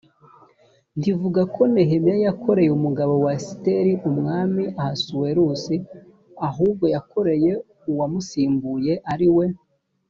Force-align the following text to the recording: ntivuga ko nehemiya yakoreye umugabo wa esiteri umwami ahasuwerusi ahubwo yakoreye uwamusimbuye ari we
ntivuga 0.99 1.41
ko 1.55 1.61
nehemiya 1.73 2.17
yakoreye 2.27 2.71
umugabo 2.77 3.13
wa 3.23 3.31
esiteri 3.39 3.93
umwami 4.09 4.63
ahasuwerusi 4.81 5.75
ahubwo 6.47 6.85
yakoreye 6.95 7.51
uwamusimbuye 7.91 8.93
ari 9.13 9.29
we 9.37 9.45